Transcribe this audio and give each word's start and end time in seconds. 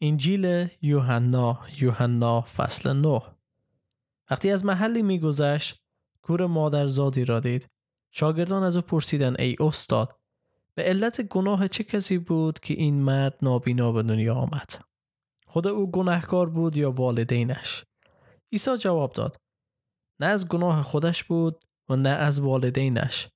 انجیل 0.00 0.68
یوحنا 0.82 1.60
یوحنا 1.80 2.40
فصل 2.40 2.92
9 2.92 3.22
وقتی 4.30 4.50
از 4.50 4.64
محلی 4.64 5.02
میگذشت 5.02 5.84
کور 6.22 6.46
مادرزادی 6.46 7.24
را 7.24 7.40
دید. 7.40 7.68
شاگردان 8.10 8.62
از 8.62 8.76
او 8.76 8.82
پرسیدن 8.82 9.34
ای 9.38 9.56
استاد 9.60 10.16
به 10.74 10.82
علت 10.82 11.20
گناه 11.22 11.68
چه 11.68 11.84
کسی 11.84 12.18
بود 12.18 12.58
که 12.58 12.74
این 12.74 12.94
مرد 12.94 13.38
نابینا 13.42 13.92
به 13.92 14.02
دنیا 14.02 14.34
آمد؟ 14.34 14.84
خود 15.46 15.66
او 15.66 15.90
گناهکار 15.90 16.50
بود 16.50 16.76
یا 16.76 16.90
والدینش؟ 16.90 17.84
عیسی 18.52 18.76
جواب 18.76 19.12
داد 19.12 19.36
نه 20.20 20.26
از 20.26 20.48
گناه 20.48 20.82
خودش 20.82 21.24
بود 21.24 21.64
و 21.88 21.96
نه 21.96 22.08
از 22.08 22.40
والدینش 22.40 23.28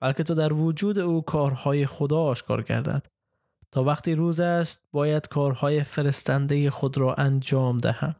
بلکه 0.00 0.22
تو 0.22 0.34
در 0.34 0.52
وجود 0.52 0.98
او 0.98 1.22
کارهای 1.22 1.86
خدا 1.86 2.22
آشکار 2.22 2.62
گردد. 2.62 3.06
تا 3.72 3.84
وقتی 3.84 4.14
روز 4.14 4.40
است 4.40 4.86
باید 4.92 5.28
کارهای 5.28 5.82
فرستنده 5.82 6.70
خود 6.70 6.98
را 6.98 7.14
انجام 7.14 7.78
دهم. 7.78 8.16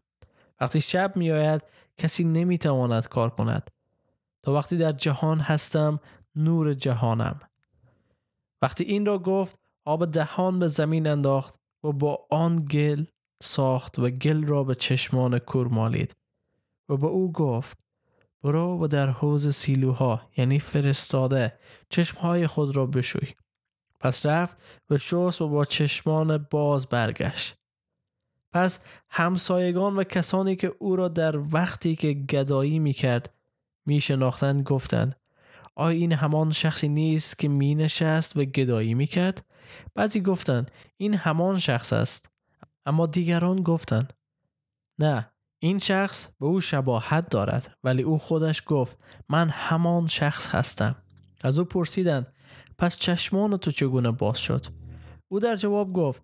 وقتی 0.60 0.80
شب 0.80 1.16
می 1.16 1.30
آید 1.30 1.62
کسی 1.96 2.24
نمی 2.24 2.58
تواند 2.58 3.08
کار 3.08 3.30
کند. 3.30 3.70
تا 4.42 4.52
وقتی 4.52 4.76
در 4.76 4.92
جهان 4.92 5.40
هستم 5.40 6.00
نور 6.36 6.74
جهانم. 6.74 7.40
وقتی 8.62 8.84
این 8.84 9.06
را 9.06 9.18
گفت 9.18 9.58
آب 9.84 10.10
دهان 10.10 10.58
به 10.58 10.68
زمین 10.68 11.06
انداخت 11.06 11.54
و 11.84 11.92
با 11.92 12.26
آن 12.30 12.64
گل 12.64 13.04
ساخت 13.42 13.98
و 13.98 14.10
گل 14.10 14.44
را 14.46 14.64
به 14.64 14.74
چشمان 14.74 15.38
کور 15.38 15.68
مالید 15.68 16.16
و 16.88 16.96
به 16.96 17.06
او 17.06 17.32
گفت 17.32 17.78
برو 18.42 18.84
و 18.84 18.86
در 18.86 19.10
حوز 19.10 19.54
سیلوها 19.54 20.30
یعنی 20.36 20.58
فرستاده 20.58 21.58
چشمهای 21.88 22.46
خود 22.46 22.76
را 22.76 22.86
بشوی. 22.86 23.34
پس 24.02 24.26
رفت 24.26 24.56
و 24.90 24.98
شست 24.98 25.42
و 25.42 25.48
با 25.48 25.64
چشمان 25.64 26.46
باز 26.50 26.86
برگشت. 26.86 27.54
پس 28.52 28.80
همسایگان 29.10 29.96
و 29.96 30.04
کسانی 30.04 30.56
که 30.56 30.72
او 30.78 30.96
را 30.96 31.08
در 31.08 31.36
وقتی 31.36 31.96
که 31.96 32.12
گدایی 32.12 32.78
می 32.78 32.92
کرد 32.92 33.34
گفتند 34.64 35.16
آیا 35.74 35.98
این 35.98 36.12
همان 36.12 36.52
شخصی 36.52 36.88
نیست 36.88 37.38
که 37.38 37.48
می 37.48 37.74
نشست 37.74 38.36
و 38.36 38.44
گدایی 38.44 38.94
می 38.94 39.06
کرد؟ 39.06 39.44
بعضی 39.94 40.20
گفتند 40.20 40.70
این 40.96 41.14
همان 41.14 41.58
شخص 41.58 41.92
است. 41.92 42.30
اما 42.86 43.06
دیگران 43.06 43.62
گفتند 43.62 44.12
نه 44.98 45.30
این 45.58 45.78
شخص 45.78 46.28
به 46.40 46.46
او 46.46 46.60
شباهت 46.60 47.28
دارد 47.28 47.76
ولی 47.84 48.02
او 48.02 48.18
خودش 48.18 48.62
گفت 48.66 48.98
من 49.28 49.48
همان 49.48 50.08
شخص 50.08 50.48
هستم. 50.48 50.96
از 51.40 51.58
او 51.58 51.64
پرسیدند 51.64 52.32
پس 52.82 52.96
چشمان 52.96 53.56
تو 53.56 53.70
چگونه 53.70 54.10
باز 54.10 54.38
شد؟ 54.38 54.66
او 55.28 55.40
در 55.40 55.56
جواب 55.56 55.92
گفت 55.92 56.22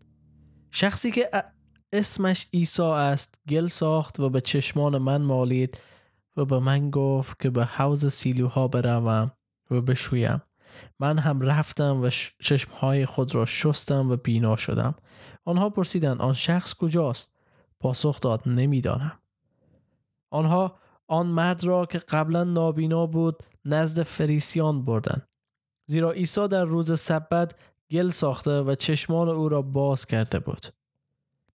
شخصی 0.71 1.11
که 1.11 1.31
اسمش 1.93 2.47
عیسی 2.53 2.83
است 2.83 3.41
گل 3.49 3.69
ساخت 3.69 4.21
و 4.21 4.31
به 4.31 4.41
چشمان 4.41 4.99
من 4.99 5.23
مالید 5.23 5.81
و 6.37 6.45
به 6.45 6.59
من 6.59 6.91
گفت 6.91 7.41
که 7.41 7.51
به 7.51 7.65
حوز 7.65 8.13
سیلوها 8.13 8.69
بروم 8.69 9.33
و 9.71 9.81
بشویم. 9.81 10.43
من 11.01 11.19
هم 11.19 11.41
رفتم 11.41 12.03
و 12.03 12.11
چشمهای 12.43 13.07
خود 13.07 13.35
را 13.35 13.47
شستم 13.47 14.11
و 14.11 14.17
بینا 14.17 14.57
شدم. 14.57 14.95
آنها 15.45 15.71
پرسیدند 15.71 16.21
آن 16.21 16.35
شخص 16.35 16.75
کجاست؟ 16.75 17.33
پاسخ 17.81 18.21
داد 18.21 18.43
نمی‌دانم. 18.49 19.19
آنها 20.31 20.79
آن 21.09 21.27
مرد 21.27 21.65
را 21.65 21.87
که 21.87 21.99
قبلا 21.99 22.45
نابینا 22.45 23.07
بود 23.07 23.43
نزد 23.65 24.03
فریسیان 24.03 24.85
بردند. 24.85 25.28
زیرا 25.91 26.11
عیسی 26.13 26.49
در 26.49 26.65
روز 26.65 27.01
سبت 27.01 27.55
گل 27.91 28.09
ساخته 28.09 28.51
و 28.51 28.75
چشمان 28.75 29.29
او 29.29 29.49
را 29.49 29.63
باز 29.63 30.07
کرده 30.07 30.39
بود. 30.39 30.67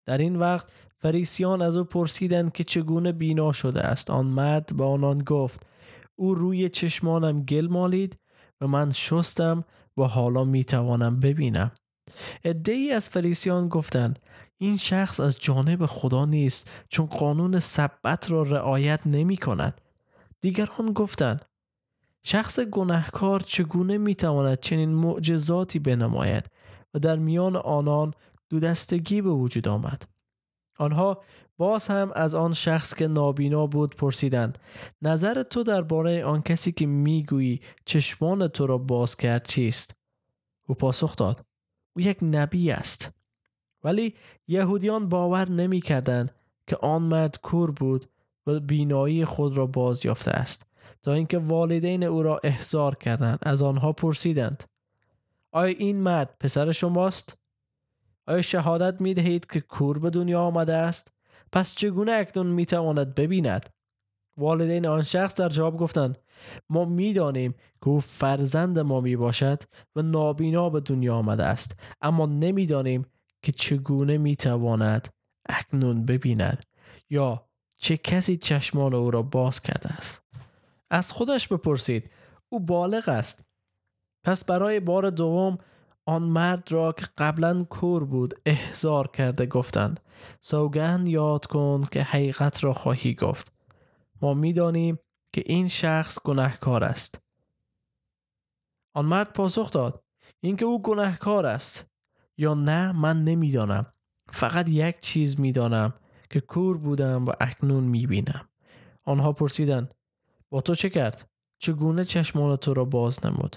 در 0.06 0.18
این 0.18 0.36
وقت 0.36 0.72
فریسیان 0.98 1.62
از 1.62 1.76
او 1.76 1.84
پرسیدند 1.84 2.52
که 2.52 2.64
چگونه 2.64 3.12
بینا 3.12 3.52
شده 3.52 3.80
است. 3.80 4.10
آن 4.10 4.26
مرد 4.26 4.76
به 4.76 4.84
آنان 4.84 5.18
گفت 5.18 5.66
او 6.16 6.34
روی 6.34 6.68
چشمانم 6.68 7.42
گل 7.42 7.68
مالید 7.70 8.18
و 8.60 8.66
من 8.66 8.92
شستم 8.92 9.64
و 9.96 10.02
حالا 10.02 10.44
می 10.44 10.64
توانم 10.64 11.20
ببینم. 11.20 11.70
ای 12.68 12.92
از 12.92 13.08
فریسیان 13.08 13.68
گفتند 13.68 14.18
این 14.58 14.76
شخص 14.76 15.20
از 15.20 15.40
جانب 15.40 15.86
خدا 15.86 16.24
نیست 16.24 16.70
چون 16.88 17.06
قانون 17.06 17.60
سبت 17.60 18.30
را 18.30 18.42
رعایت 18.42 19.00
نمی 19.06 19.36
کند 19.36 19.80
دیگران 20.40 20.92
گفتند 20.92 21.44
شخص 22.22 22.60
گناهکار 22.60 23.40
چگونه 23.40 23.98
می‌تواند 23.98 24.60
چنین 24.60 24.94
معجزاتی 24.94 25.78
بنماید 25.78 26.50
و 26.94 26.98
در 26.98 27.16
میان 27.16 27.56
آنان 27.56 28.14
دودستگی 28.48 29.22
به 29.22 29.30
وجود 29.30 29.68
آمد؟ 29.68 30.02
آنها 30.78 31.22
باز 31.56 31.88
هم 31.88 32.10
از 32.14 32.34
آن 32.34 32.52
شخص 32.52 32.94
که 32.94 33.06
نابینا 33.08 33.66
بود 33.66 33.96
پرسیدند 33.96 34.58
نظر 35.02 35.42
تو 35.42 35.62
درباره 35.62 36.24
آن 36.24 36.42
کسی 36.42 36.72
که 36.72 36.86
می‌گویی 36.86 37.60
چشمان 37.84 38.48
تو 38.48 38.66
را 38.66 38.78
باز 38.78 39.16
کرد 39.16 39.46
چیست؟ 39.46 39.94
او 40.68 40.74
پاسخ 40.74 41.16
داد 41.16 41.44
او 41.96 42.02
یک 42.02 42.18
نبی 42.22 42.70
است. 42.70 43.10
ولی 43.84 44.14
یهودیان 44.48 45.08
باور 45.08 45.48
نمی‌کردند 45.48 46.34
که 46.66 46.76
آن 46.76 47.02
مرد 47.02 47.38
کور 47.42 47.70
بود 47.70 48.06
و 48.46 48.60
بینایی 48.60 49.24
خود 49.24 49.56
را 49.56 49.66
باز 49.66 50.06
یافته 50.06 50.30
است. 50.30 50.66
تا 51.02 51.12
اینکه 51.12 51.38
والدین 51.38 52.04
او 52.04 52.22
را 52.22 52.40
احضار 52.44 52.94
کردند. 52.94 53.38
از 53.42 53.62
آنها 53.62 53.92
پرسیدند 53.92 54.64
آیا 55.52 55.74
این 55.78 56.00
مرد 56.00 56.36
پسر 56.40 56.72
شماست؟ 56.72 57.38
آیا 58.26 58.42
شهادت 58.42 59.00
می 59.00 59.14
دهید 59.14 59.46
که 59.46 59.60
کور 59.60 59.98
به 59.98 60.10
دنیا 60.10 60.40
آمده 60.40 60.74
است؟ 60.74 61.12
پس 61.52 61.74
چگونه 61.74 62.12
اکنون 62.12 62.46
می 62.46 62.66
تواند 62.66 63.14
ببیند؟ 63.14 63.68
والدین 64.36 64.86
آن 64.86 65.02
شخص 65.02 65.34
در 65.34 65.48
جواب 65.48 65.76
گفتند 65.76 66.18
ما 66.70 66.84
می‌دانیم 66.84 67.52
که 67.52 67.88
او 67.88 68.00
فرزند 68.00 68.78
ما 68.78 69.00
می 69.00 69.16
باشد 69.16 69.62
و 69.96 70.02
نابینا 70.02 70.70
به 70.70 70.80
دنیا 70.80 71.14
آمده 71.14 71.44
است. 71.44 71.80
اما 72.00 72.26
نمی‌دانیم 72.26 73.06
که 73.42 73.52
چگونه 73.52 74.18
می 74.18 74.36
تواند 74.36 75.08
اکنون 75.48 76.04
ببیند 76.04 76.64
یا 77.10 77.46
چه 77.76 77.96
کسی 77.96 78.36
چشمان 78.36 78.94
او 78.94 79.10
را 79.10 79.22
باز 79.22 79.60
کرده 79.60 79.88
است. 79.88 80.22
از 80.92 81.12
خودش 81.12 81.48
بپرسید. 81.48 82.10
او 82.48 82.60
بالغ 82.60 83.08
است. 83.08 83.44
پس 84.24 84.44
برای 84.44 84.80
بار 84.80 85.10
دوم 85.10 85.58
آن 86.06 86.22
مرد 86.22 86.72
را 86.72 86.92
که 86.92 87.06
قبلا 87.18 87.64
کور 87.64 88.04
بود 88.04 88.34
احضار 88.46 89.08
کرده 89.08 89.46
گفتند. 89.46 90.00
سوگند 90.40 91.08
یاد 91.08 91.46
کن 91.46 91.88
که 91.92 92.02
حقیقت 92.02 92.64
را 92.64 92.74
خواهی 92.74 93.14
گفت. 93.14 93.52
ما 94.22 94.34
می‌دانیم 94.34 94.98
که 95.32 95.42
این 95.46 95.68
شخص 95.68 96.18
گناهکار 96.24 96.84
است. 96.84 97.22
آن 98.94 99.04
مرد 99.04 99.32
پاسخ 99.32 99.70
داد. 99.70 100.04
اینکه 100.40 100.64
او 100.64 100.82
گناهکار 100.82 101.46
است. 101.46 101.86
یا 102.38 102.54
نه 102.54 102.92
من 102.92 103.24
نمی‌دانم. 103.24 103.86
فقط 104.28 104.68
یک 104.68 105.00
چیز 105.00 105.40
می‌دانم 105.40 105.92
که 106.30 106.40
کور 106.40 106.76
بودم 106.78 107.24
و 107.24 107.32
اکنون 107.40 107.84
می‌بینم. 107.84 108.48
آنها 109.04 109.32
پرسیدند. 109.32 109.94
با 110.52 110.60
تو 110.60 110.74
چه 110.74 110.90
کرد؟ 110.90 111.28
چگونه 111.58 112.04
چشمان 112.04 112.56
تو 112.56 112.74
را 112.74 112.84
باز 112.84 113.26
نمود؟ 113.26 113.56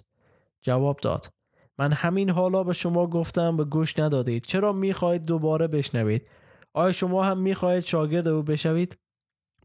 جواب 0.62 1.00
داد. 1.00 1.30
من 1.78 1.92
همین 1.92 2.30
حالا 2.30 2.64
به 2.64 2.74
شما 2.74 3.08
گفتم 3.08 3.58
به 3.58 3.64
گوش 3.64 4.00
ندادید. 4.00 4.44
چرا 4.44 4.74
می‌خواهید 4.74 5.26
دوباره 5.26 5.68
بشنوید؟ 5.68 6.28
آیا 6.74 6.92
شما 6.92 7.24
هم 7.24 7.38
می‌خواهید 7.38 7.84
شاگرد 7.84 8.28
او 8.28 8.44
بشوید؟ 8.44 8.98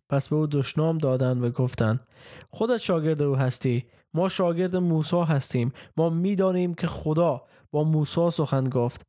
پس 0.09 0.29
به 0.29 0.37
او 0.37 0.47
دشنام 0.47 0.99
دادند 0.99 1.45
و 1.45 1.51
گفتند 1.51 2.07
خودت 2.51 2.79
شاگرد 2.79 3.23
او 3.23 3.37
هستی. 3.37 3.87
ما 4.15 4.29
شاگرد 4.29 4.77
موسی 4.77 5.23
هستیم. 5.23 5.73
ما 5.97 6.11
می‌دانیم 6.11 6.75
که 6.75 6.87
خدا 6.87 7.43
با 7.71 7.85
موسی 7.85 8.31
سخن 8.31 8.69
گفت. 8.69 9.03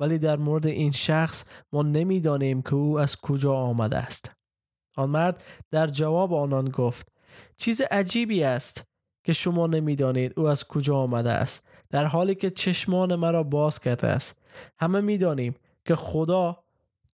ولی 0.00 0.18
در 0.18 0.36
مورد 0.36 0.66
این 0.66 0.90
شخص 0.90 1.44
ما 1.72 1.82
نمی‌دانیم 1.82 2.62
که 2.62 2.74
او 2.74 2.98
از 2.98 3.16
کجا 3.16 3.54
آمده 3.54 3.96
است. 3.96 4.30
آن 4.96 5.10
مرد 5.10 5.44
در 5.70 5.86
جواب 5.86 6.34
آنان 6.34 6.68
گفت 6.68 7.11
چیز 7.56 7.80
عجیبی 7.90 8.44
است 8.44 8.84
که 9.24 9.32
شما 9.32 9.66
نمی‌دانید 9.66 10.32
او 10.36 10.48
از 10.48 10.64
کجا 10.64 10.96
آمده 10.96 11.30
است 11.30 11.68
در 11.90 12.04
حالی 12.04 12.34
که 12.34 12.50
چشمان 12.50 13.14
مرا 13.14 13.42
باز 13.42 13.80
کرده 13.80 14.08
است. 14.08 14.42
همه 14.78 15.00
می‌دانیم 15.00 15.54
که 15.84 15.94
خدا 15.94 16.64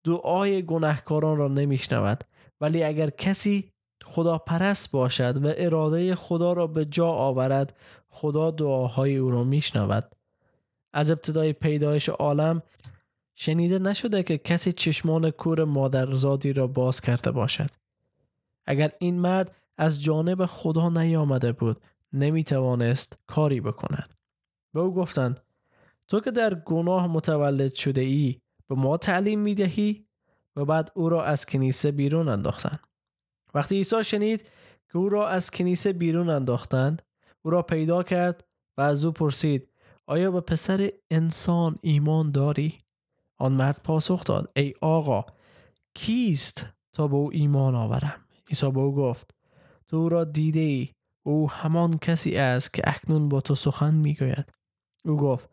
دعای 0.03 0.65
گناهکاران 0.65 1.37
را 1.37 1.47
نمیشنود 1.47 2.23
ولی 2.61 2.83
اگر 2.83 3.09
کسی 3.09 3.71
خدا 4.03 4.37
پرست 4.37 4.91
باشد 4.91 5.45
و 5.45 5.53
اراده 5.57 6.15
خدا 6.15 6.53
را 6.53 6.67
به 6.67 6.85
جا 6.85 7.07
آورد 7.07 7.77
خدا 8.09 8.51
دعاهای 8.51 9.17
او 9.17 9.31
را 9.31 9.43
میشنود. 9.43 10.15
از 10.93 11.11
ابتدای 11.11 11.53
پیدایش 11.53 12.09
عالم 12.09 12.61
شنیده 13.35 13.79
نشده 13.79 14.23
که 14.23 14.37
کسی 14.37 14.71
چشمان 14.71 15.29
کور 15.29 15.63
مادرزادی 15.63 16.53
را 16.53 16.67
باز 16.67 17.01
کرده 17.01 17.31
باشد. 17.31 17.69
اگر 18.65 18.91
این 18.99 19.19
مرد 19.19 19.55
از 19.77 20.03
جانب 20.03 20.45
خدا 20.45 20.89
نیامده 20.89 21.51
بود. 21.51 21.79
نمی 22.13 22.43
توانست 22.43 23.19
کاری 23.27 23.61
بکند. 23.61 24.13
به 24.73 24.79
او 24.79 24.93
گفتند 24.93 25.39
تو 26.07 26.19
که 26.19 26.31
در 26.31 26.55
گناه 26.55 27.07
متولد 27.07 27.73
شده 27.73 28.01
ای 28.01 28.39
به 28.67 28.75
ما 28.75 28.97
تعلیم 28.97 29.39
می‌دهی؟ 29.39 30.05
و 30.55 30.65
بعد 30.65 30.91
او 30.95 31.09
را 31.09 31.23
از 31.23 31.45
کنیسه 31.45 31.91
بیرون 31.91 32.27
انداختند. 32.27 32.79
وقتی 33.53 33.75
عیسی 33.75 34.03
شنید 34.03 34.41
که 34.91 34.97
او 34.97 35.09
را 35.09 35.27
از 35.27 35.51
کنیسه 35.51 35.93
بیرون 35.93 36.29
انداختند 36.29 37.01
او 37.41 37.51
را 37.51 37.61
پیدا 37.61 38.03
کرد 38.03 38.47
و 38.77 38.81
از 38.81 39.05
او 39.05 39.11
پرسید 39.11 39.69
آیا 40.07 40.31
به 40.31 40.41
پسر 40.41 40.91
انسان 41.09 41.75
ایمان 41.81 42.31
داری؟ 42.31 42.79
آن 43.37 43.51
مرد 43.51 43.81
پاسخ 43.83 44.23
داد 44.23 44.51
ای 44.55 44.73
آقا 44.81 45.25
کیست 45.93 46.65
تا 46.93 47.07
به 47.07 47.15
او 47.15 47.31
ایمان 47.33 47.75
آورم؟ 47.75 48.25
عیسی 48.49 48.71
به 48.71 48.79
او 48.79 48.95
گفت 48.95 49.34
او 49.95 50.09
را 50.09 50.23
دیده 50.23 50.59
ای 50.59 50.89
او 51.25 51.51
همان 51.51 51.97
کسی 51.97 52.37
است 52.37 52.73
که 52.73 52.81
اکنون 52.85 53.29
با 53.29 53.41
تو 53.41 53.55
سخن 53.55 53.93
می‌گوید. 53.93 54.53
او 55.05 55.17
گفت 55.17 55.49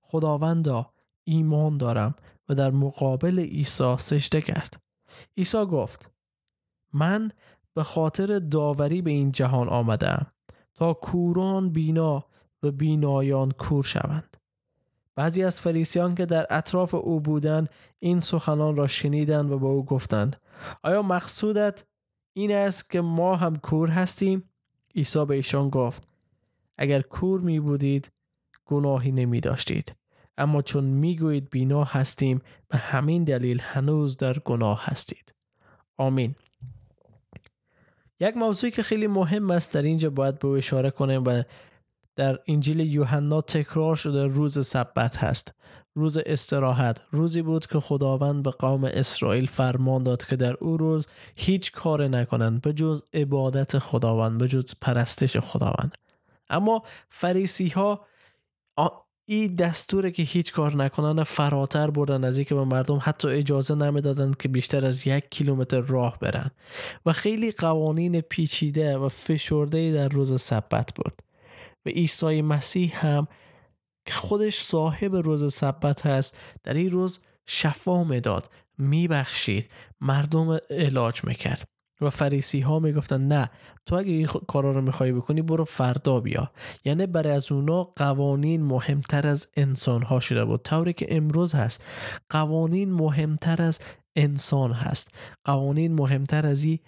خداوندا 0.00 0.90
ایمان 1.24 1.78
دارم. 1.78 2.14
و 2.48 2.54
در 2.54 2.70
مقابل 2.70 3.38
عیسی 3.38 3.96
سجده 3.98 4.40
کرد. 4.40 4.82
عیسی 5.36 5.64
گفت 5.64 6.10
من 6.92 7.30
به 7.74 7.82
خاطر 7.82 8.38
داوری 8.38 9.02
به 9.02 9.10
این 9.10 9.32
جهان 9.32 9.68
آمدم 9.68 10.26
تا 10.74 10.94
کوران 10.94 11.70
بینا 11.70 12.24
و 12.62 12.70
بینایان 12.70 13.50
کور 13.50 13.84
شوند. 13.84 14.36
بعضی 15.14 15.42
از 15.42 15.60
فریسیان 15.60 16.14
که 16.14 16.26
در 16.26 16.46
اطراف 16.50 16.94
او 16.94 17.20
بودند 17.20 17.68
این 17.98 18.20
سخنان 18.20 18.76
را 18.76 18.86
شنیدند 18.86 19.50
و 19.50 19.58
به 19.58 19.66
او 19.66 19.84
گفتند 19.84 20.40
آیا 20.82 21.02
مقصودت 21.02 21.84
این 22.38 22.52
است 22.52 22.90
که 22.90 23.00
ما 23.00 23.36
هم 23.36 23.56
کور 23.56 23.88
هستیم. 23.88 24.50
عیسی 24.94 25.24
به 25.24 25.34
ایشان 25.34 25.70
گفت 25.70 26.08
اگر 26.78 27.02
کور 27.02 27.40
می 27.40 27.60
بودید 27.60 28.12
گناهی 28.64 29.12
نمی 29.12 29.40
داشتید 29.40 29.94
اما 30.38 30.62
چون 30.62 30.84
می 30.84 31.16
گویید 31.16 31.50
بینا 31.50 31.84
هستیم 31.84 32.42
به 32.68 32.78
همین 32.78 33.24
دلیل 33.24 33.60
هنوز 33.60 34.16
در 34.16 34.38
گناه 34.38 34.84
هستید. 34.84 35.34
آمین. 35.96 36.34
یک 38.20 38.36
موضوعی 38.36 38.72
که 38.72 38.82
خیلی 38.82 39.06
مهم 39.06 39.50
است 39.50 39.74
در 39.74 39.82
اینجا 39.82 40.10
باید 40.10 40.38
به 40.38 40.48
اشاره 40.48 40.90
کنیم 40.90 41.24
و 41.24 41.42
در 42.16 42.38
انجیل 42.46 42.80
یوحنا 42.80 43.40
تکرار 43.40 43.96
شده 43.96 44.24
روز 44.24 44.66
سبت 44.66 45.16
هست. 45.16 45.54
روز 45.96 46.18
استراحت. 46.18 47.06
روزی 47.10 47.42
بود 47.42 47.66
که 47.66 47.80
خداوند 47.80 48.42
به 48.42 48.50
قوم 48.50 48.84
اسرائیل 48.84 49.46
فرمان 49.46 50.02
داد 50.02 50.24
که 50.24 50.36
در 50.36 50.54
او 50.60 50.76
روز 50.76 51.06
هیچ 51.36 51.72
کار 51.72 52.08
نکنند 52.08 52.62
به 52.62 52.72
جز 52.72 53.02
عبادت 53.14 53.78
خداوند 53.78 54.38
به 54.38 54.48
جز 54.48 54.74
پرستش 54.80 55.36
خداوند. 55.36 55.94
اما 56.50 56.82
فریسی 57.08 57.68
ها 57.68 58.06
این 59.28 59.54
دستوره 59.54 60.10
که 60.10 60.22
هیچ 60.22 60.52
کار 60.52 60.76
نکنن 60.76 61.22
فراتر 61.22 61.90
بردن 61.90 62.24
از 62.24 62.36
اینکه 62.36 62.54
به 62.54 62.64
مردم 62.64 62.98
حتی 63.02 63.28
اجازه 63.28 63.74
نمی‌دادند 63.74 64.36
که 64.36 64.48
بیشتر 64.48 64.84
از 64.84 65.06
یک 65.06 65.24
کیلومتر 65.30 65.80
راه 65.80 66.18
برن 66.18 66.50
و 67.06 67.12
خیلی 67.12 67.52
قوانین 67.52 68.20
پیچیده 68.20 68.98
و 68.98 69.08
فشرده 69.08 69.92
در 69.92 70.08
روز 70.08 70.40
سبت 70.40 70.92
بود 70.94 71.22
و 71.86 71.88
عیسی 71.88 72.42
مسیح 72.42 73.06
هم 73.06 73.28
که 74.06 74.14
خودش 74.14 74.62
صاحب 74.62 75.16
روز 75.16 75.54
سبت 75.54 76.06
هست 76.06 76.38
در 76.62 76.74
این 76.74 76.90
روز 76.90 77.20
شفا 77.46 78.04
می‌داد 78.04 78.50
میبخشید 78.78 79.70
مردم 80.00 80.58
علاج 80.70 81.24
می‌کرد. 81.24 81.68
و 82.00 82.10
فریسی 82.10 82.60
ها 82.60 82.78
می‌گفتن 82.78 83.20
نه 83.20 83.50
تو 83.86 83.94
اگه 83.94 84.12
این 84.12 84.26
کارا 84.26 84.72
رو 84.72 84.80
می‌خوای 84.80 85.12
بکنی 85.12 85.42
برو 85.42 85.64
فردا 85.64 86.20
بیا. 86.20 86.50
یعنی 86.84 87.06
برای 87.06 87.32
از 87.32 87.52
اونا 87.52 87.84
قوانین 87.84 88.62
مهمتر 88.62 89.26
از 89.26 89.48
انسان 89.56 90.02
ها 90.02 90.20
شده 90.20 90.44
بود. 90.44 90.62
طوری 90.62 90.92
که 90.92 91.16
امروز 91.16 91.54
هست 91.54 91.84
قوانین 92.30 92.92
مهمتر 92.92 93.62
از 93.62 93.80
انسان 94.16 94.72
هست. 94.72 95.14
قوانین 95.44 95.94
مهمتر 95.94 96.46
از 96.46 96.62
این 96.62 96.78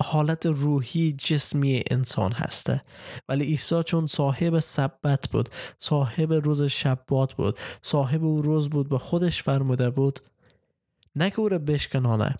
حالت 0.00 0.46
روحی 0.46 1.12
جسمی 1.12 1.82
انسان 1.90 2.32
هسته. 2.32 2.82
ولی 3.28 3.44
عیسی 3.44 3.82
چون 3.82 4.06
صاحب 4.06 4.58
سبت 4.58 5.28
بود 5.28 5.48
صاحب 5.78 6.32
روز 6.32 6.62
شبات 6.62 7.34
بود 7.34 7.58
صاحب 7.82 8.24
او 8.24 8.42
روز 8.42 8.70
بود 8.70 8.88
به 8.88 8.98
خودش 8.98 9.42
فرموده 9.42 9.90
بود 9.90 10.20
نه 11.16 11.30
که 11.30 11.40
او 11.40 11.48
را 11.48 11.58
بشکنانه 11.58 12.36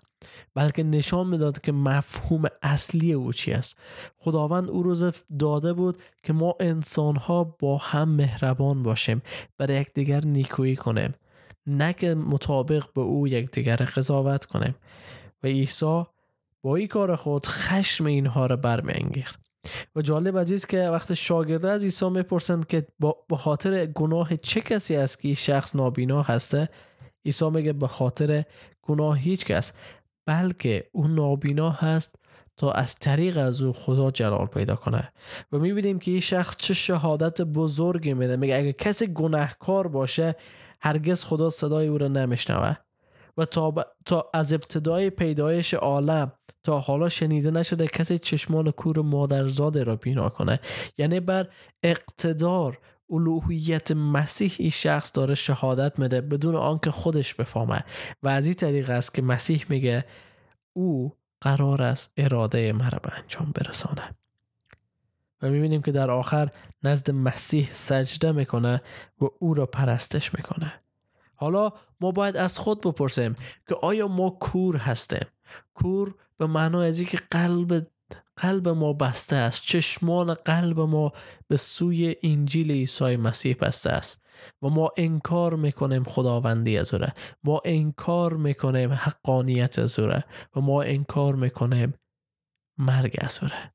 بلکه 0.55 0.83
نشان 0.83 1.27
می‌داد 1.27 1.61
که 1.61 1.71
مفهوم 1.71 2.43
اصلی 2.61 3.13
او 3.13 3.33
چی 3.33 3.51
است. 3.51 3.79
خداوند 4.17 4.69
او 4.69 4.83
روز 4.83 5.23
داده 5.39 5.73
بود 5.73 5.97
که 6.23 6.33
ما 6.33 6.55
انسان 6.59 7.15
ها 7.15 7.43
با 7.43 7.77
هم 7.77 8.09
مهربان 8.09 8.83
باشیم 8.83 9.21
برای 9.57 9.81
یکدیگر 9.81 10.25
نیکویی 10.25 10.75
کنیم 10.75 11.13
نه 11.67 11.93
که 11.93 12.15
مطابق 12.15 12.93
به 12.93 13.01
او 13.01 13.27
یکدیگر 13.27 13.75
قضاوت 13.75 14.45
کنیم. 14.45 14.75
و 15.43 15.47
عیسی 15.47 16.03
با 16.63 16.75
این 16.75 16.87
کار 16.87 17.15
خود 17.15 17.45
خشم 17.45 18.05
اینها 18.05 18.45
را 18.45 18.55
برمیانگیخت. 18.55 19.39
و 19.95 20.01
جالب 20.01 20.37
عزیز 20.37 20.65
که 20.65 20.89
وقت 20.89 21.13
شاگرده 21.13 21.69
از 21.69 21.83
عیسی 21.83 22.09
می‌پرسند 22.09 22.67
که 22.67 22.87
با 22.99 23.37
خاطر 23.37 23.85
گناه 23.85 24.37
چه 24.37 24.61
کسی 24.61 24.95
است 24.95 25.19
که 25.19 25.33
شخص 25.33 25.75
نابینا 25.75 26.21
هسته 26.21 26.69
عیسی 27.25 27.49
میگه 27.49 27.73
به 27.73 27.87
خاطر 27.87 28.43
گناه 28.81 29.19
هیچ 29.19 29.45
کس 29.45 29.73
بلکه 30.25 30.89
اون 30.91 31.15
نابینا 31.15 31.69
هست 31.69 32.15
تا 32.57 32.71
از 32.71 32.95
طریق 32.95 33.37
از 33.37 33.61
او 33.61 33.73
خدا 33.73 34.11
جلال 34.11 34.45
پیدا 34.45 34.75
کنه. 34.75 35.11
و 35.51 35.57
می‌بینیم 35.57 35.99
که 35.99 36.11
این 36.11 36.19
شخص 36.19 36.55
چه 36.55 36.73
شهادت 36.73 37.41
بزرگی 37.41 38.13
میده. 38.13 38.35
میگه 38.35 38.55
اگه 38.55 38.73
کسی 38.73 39.07
گناهکار 39.07 39.87
باشه 39.87 40.35
هرگز 40.81 41.23
خدا 41.23 41.49
صدای 41.49 41.87
او 41.87 41.97
را 41.97 42.07
نمیشنوه. 42.07 42.75
و 43.39 43.45
تا, 43.45 43.73
تا 44.05 44.29
از 44.33 44.53
ابتدای 44.53 45.09
پیدایش 45.09 45.73
عالم 45.73 46.31
تا 46.63 46.79
حالا 46.79 47.09
شنیده 47.09 47.51
نشده 47.51 47.87
کسی 47.87 48.19
چشمان 48.19 48.71
کور 48.71 49.01
مادرزاده 49.01 49.83
را 49.83 49.95
بینا 49.95 50.29
کنه. 50.29 50.59
یعنی 50.97 51.19
بر 51.19 51.47
اقتدار 51.83 52.79
الوهیت 53.09 53.91
مسیح 53.91 54.55
این 54.59 54.69
شخص 54.69 55.11
داره 55.15 55.35
شهادت 55.35 55.99
میده 55.99 56.21
بدون 56.21 56.55
آنکه 56.55 56.91
خودش 56.91 57.33
بفهمه. 57.33 57.83
و 58.23 58.27
از 58.27 58.45
این 58.45 58.55
طریق 58.55 58.89
است 58.89 59.13
که 59.13 59.21
مسیح 59.21 59.65
میگه 59.69 60.05
او 60.73 61.13
قرار 61.41 61.81
است 61.81 62.13
اراده 62.17 62.73
مرا 62.73 62.99
به 63.03 63.13
انجام 63.17 63.51
برسانه 63.55 64.15
و 65.41 65.49
می‌بینیم 65.49 65.81
که 65.81 65.91
در 65.91 66.11
آخر 66.11 66.49
نزد 66.83 67.11
مسیح 67.11 67.69
سجده 67.71 68.31
می‌کنه 68.31 68.81
و 69.21 69.25
او 69.39 69.53
را 69.53 69.65
پرستش 69.65 70.33
می‌کنه. 70.33 70.73
حالا 71.39 71.71
ما 71.99 72.11
باید 72.11 72.37
از 72.37 72.59
خود 72.59 72.81
بپرسیم 72.81 73.35
که 73.67 73.75
آیا 73.75 74.07
ما 74.07 74.29
کور 74.29 74.77
هستیم؟ 74.77 75.27
کور 75.73 76.15
به 76.37 76.47
معنای 76.47 76.89
از 76.89 77.01
که 77.01 77.19
قلب 77.31 77.87
قلب 78.35 78.67
ما 78.67 78.93
بسته 78.93 79.35
است 79.35 79.61
چشمان 79.61 80.33
قلب 80.33 80.79
ما 80.79 81.13
به 81.47 81.57
سوی 81.57 82.15
انجیل 82.23 82.71
عیسی 82.71 83.15
مسیح 83.15 83.55
بسته 83.61 83.89
است 83.89 84.25
و 84.61 84.69
ما 84.69 84.91
انکار 84.97 85.55
می‌کنیم 85.55 86.03
خداوندی 86.03 86.77
از 86.77 86.93
اوره. 86.93 87.13
ما 87.43 87.61
انکار 87.65 88.33
می‌کنیم 88.33 88.91
حقانیت 88.93 89.79
از 89.79 89.99
اوره 89.99 90.23
و 90.55 90.61
ما 90.61 90.81
انکار 90.81 91.35
می‌کنیم 91.35 91.93
مرگ 92.77 93.17
از 93.21 93.39
اوره. 93.41 93.73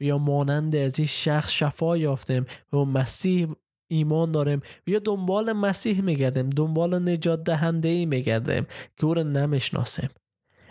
یا 0.00 0.18
مانند 0.18 0.76
از 0.76 0.98
این 0.98 1.08
شخص 1.08 1.50
شفا 1.50 1.96
یافتیم 1.96 2.46
و 2.72 2.76
مسیح 2.76 3.48
ایمان 3.92 4.32
داریم 4.32 4.60
یا 4.86 4.98
دنبال 4.98 5.52
مسیح 5.52 6.02
میگردیم 6.02 6.50
دنبال 6.50 7.08
نجات 7.08 7.44
دهنده 7.44 7.88
ای 7.88 8.06
میگردیم 8.06 8.66
که 8.96 9.06
او 9.06 9.14
را 9.14 9.22
نمی‌شناسیم. 9.22 10.08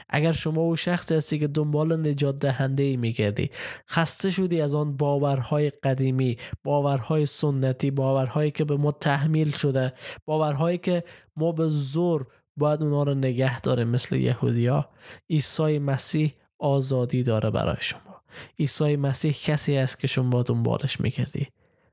اگر 0.10 0.32
شما 0.32 0.62
او 0.62 0.76
شخص 0.76 1.12
هستی 1.12 1.40
که 1.40 1.48
دنبال 1.48 2.10
نجات 2.10 2.40
دهنده 2.40 2.84
ای 2.84 2.98
میگردی 2.98 3.50
خسته 3.90 4.30
شدی 4.30 4.62
از 4.62 4.76
آن 4.76 4.98
باورهای 4.98 5.70
قدیمی 5.70 6.38
باورهای 6.64 7.26
سنتی 7.26 7.92
باورهایی 7.92 8.52
که 8.52 8.66
به 8.66 8.78
ما 8.78 8.92
تحمیل 8.92 9.52
شده 9.52 9.94
باورهایی 10.26 10.78
که 10.78 11.04
ما 11.36 11.52
به 11.52 11.68
زور 11.68 12.28
باید 12.58 12.84
اونا 12.84 13.04
رو 13.04 13.14
نگه 13.14 13.62
داره 13.62 13.84
مثل 13.84 14.16
یهودیا 14.16 14.90
عیسی 15.30 15.80
مسیح 15.80 16.34
آزادی 16.60 17.24
داره 17.24 17.50
برای 17.50 17.78
شما. 17.80 18.22
عیسی 18.60 18.96
مسیح 18.96 19.32
کسی 19.44 19.78
است 19.78 20.00
که 20.00 20.08
شما 20.08 20.44
دنبالش 20.44 21.02
میگردی. 21.02 21.48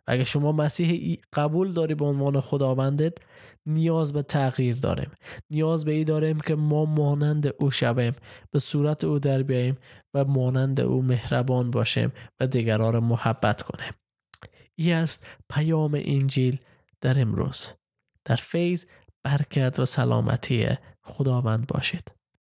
اگر 0.09 0.25
شما 0.25 0.53
مسیح 0.53 1.19
قبول 1.33 1.73
داری 1.73 1.95
به 1.95 2.05
عنوان 2.05 2.41
خداوندت 2.41 3.19
نیاز 3.67 4.12
به 4.12 4.23
تغییر 4.23 4.77
داریم. 4.77 5.11
نیاز 5.50 5.85
به 5.85 5.93
ای 5.93 6.05
داریم 6.05 6.41
که 6.41 6.55
ما 6.55 6.85
مانند 6.85 7.47
او 7.59 7.71
شویم 7.71 8.12
به 8.50 8.59
صورت 8.59 9.05
او 9.05 9.19
در 9.19 9.43
بیاییم 9.43 9.79
و 10.15 10.25
مانند 10.25 10.81
او 10.81 11.03
مهربان 11.03 11.71
باشیم 11.71 12.12
و 12.41 12.47
دیگران 12.47 12.93
را 12.93 13.00
محبت 13.00 13.62
کنیم. 13.62 13.93
ای 14.75 14.93
است 14.93 15.27
پیام 15.50 16.00
انجیل 16.05 16.59
در 17.00 17.21
امروز. 17.21 17.73
در 18.25 18.37
فیض 18.37 18.87
برکت 19.25 19.79
و 19.79 19.85
سلامتی 19.85 20.69
خداوند 21.03 21.67
باشید. 21.67 22.18